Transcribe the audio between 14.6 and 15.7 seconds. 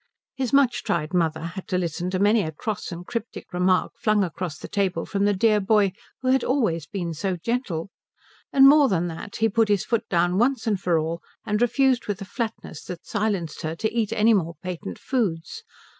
patent foods.